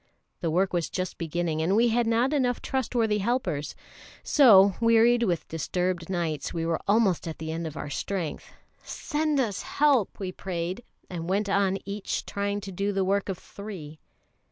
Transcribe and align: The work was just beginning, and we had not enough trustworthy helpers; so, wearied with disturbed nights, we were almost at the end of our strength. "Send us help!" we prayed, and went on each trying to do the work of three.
The 0.39 0.49
work 0.49 0.73
was 0.73 0.89
just 0.89 1.19
beginning, 1.19 1.61
and 1.61 1.75
we 1.75 1.89
had 1.89 2.07
not 2.07 2.33
enough 2.33 2.59
trustworthy 2.59 3.19
helpers; 3.19 3.75
so, 4.23 4.73
wearied 4.81 5.21
with 5.21 5.47
disturbed 5.47 6.09
nights, 6.09 6.51
we 6.51 6.65
were 6.65 6.79
almost 6.87 7.27
at 7.27 7.37
the 7.37 7.51
end 7.51 7.67
of 7.67 7.77
our 7.77 7.91
strength. 7.91 8.51
"Send 8.81 9.39
us 9.39 9.61
help!" 9.61 10.17
we 10.19 10.31
prayed, 10.31 10.83
and 11.07 11.29
went 11.29 11.49
on 11.49 11.77
each 11.85 12.25
trying 12.25 12.61
to 12.61 12.71
do 12.71 12.91
the 12.91 13.05
work 13.05 13.29
of 13.29 13.37
three. 13.37 13.99